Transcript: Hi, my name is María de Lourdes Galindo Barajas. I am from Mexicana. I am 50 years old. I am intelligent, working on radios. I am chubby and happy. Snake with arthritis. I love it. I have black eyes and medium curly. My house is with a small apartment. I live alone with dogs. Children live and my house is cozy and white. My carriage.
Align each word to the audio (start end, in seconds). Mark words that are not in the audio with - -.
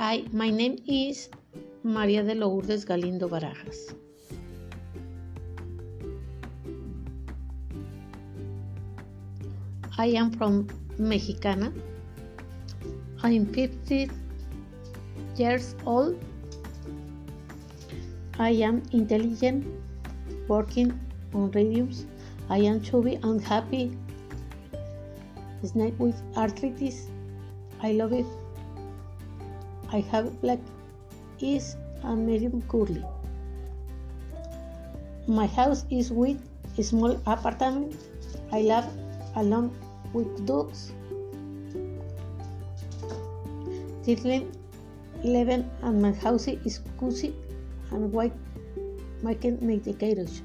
Hi, 0.00 0.24
my 0.32 0.48
name 0.48 0.76
is 0.86 1.28
María 1.84 2.22
de 2.24 2.34
Lourdes 2.34 2.86
Galindo 2.86 3.28
Barajas. 3.28 3.94
I 9.98 10.06
am 10.20 10.30
from 10.30 10.68
Mexicana. 10.96 11.70
I 13.22 13.32
am 13.32 13.44
50 13.44 14.10
years 15.36 15.74
old. 15.84 16.18
I 18.38 18.52
am 18.70 18.82
intelligent, 18.92 19.66
working 20.48 20.98
on 21.34 21.50
radios. 21.50 22.06
I 22.48 22.60
am 22.60 22.80
chubby 22.80 23.16
and 23.22 23.38
happy. 23.38 23.94
Snake 25.62 25.98
with 25.98 26.22
arthritis. 26.38 27.08
I 27.82 27.92
love 27.92 28.14
it. 28.14 28.24
I 29.92 30.00
have 30.12 30.40
black 30.40 30.60
eyes 31.42 31.76
and 32.04 32.26
medium 32.26 32.62
curly. 32.68 33.04
My 35.26 35.46
house 35.46 35.84
is 35.90 36.12
with 36.12 36.38
a 36.78 36.82
small 36.82 37.20
apartment. 37.26 37.96
I 38.52 38.60
live 38.62 38.86
alone 39.34 39.70
with 40.12 40.46
dogs. 40.46 40.92
Children 44.04 44.52
live 45.24 45.48
and 45.48 46.02
my 46.02 46.12
house 46.12 46.46
is 46.46 46.80
cozy 46.98 47.34
and 47.90 48.12
white. 48.12 48.32
My 49.22 49.34
carriage. 49.34 50.42